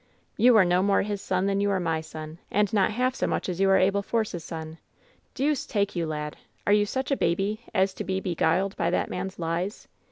"You 0.35 0.57
are 0.57 0.65
no 0.65 0.81
more 0.81 1.03
his 1.03 1.21
son 1.21 1.45
than 1.45 1.61
you 1.61 1.69
are 1.69 1.79
my 1.79 2.01
son! 2.01 2.39
And 2.49 2.73
not 2.73 2.89
half 2.89 3.13
so 3.13 3.27
much 3.27 3.47
as 3.47 3.61
you 3.61 3.69
are 3.69 3.77
Abel 3.77 4.01
Force's 4.01 4.43
son! 4.43 4.79
Deuce 5.35 5.67
take 5.67 5.95
you, 5.95 6.07
lad, 6.07 6.37
are 6.65 6.73
you 6.73 6.87
such 6.87 7.11
a 7.11 7.15
baby 7.15 7.61
as 7.71 7.93
to 7.93 8.03
be 8.03 8.19
beguiled 8.19 8.75
by 8.77 8.89
that 8.89 9.11
man's 9.11 9.37
lies 9.37 9.87